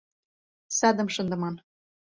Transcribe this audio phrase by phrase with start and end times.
[0.77, 1.55] САДЫМ ШЫНДЫМАН